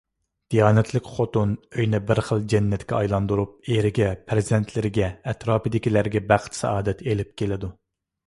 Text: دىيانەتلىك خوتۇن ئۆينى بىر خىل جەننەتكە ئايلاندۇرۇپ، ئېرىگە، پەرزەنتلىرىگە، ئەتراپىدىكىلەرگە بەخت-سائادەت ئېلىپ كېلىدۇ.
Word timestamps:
دىيانەتلىك 0.51 1.09
خوتۇن 1.15 1.51
ئۆينى 1.81 1.97
بىر 2.11 2.21
خىل 2.29 2.39
جەننەتكە 2.53 2.95
ئايلاندۇرۇپ، 2.99 3.69
ئېرىگە، 3.73 4.07
پەرزەنتلىرىگە، 4.31 5.09
ئەتراپىدىكىلەرگە 5.33 6.23
بەخت-سائادەت 6.33 7.05
ئېلىپ 7.09 7.37
كېلىدۇ. 7.43 7.71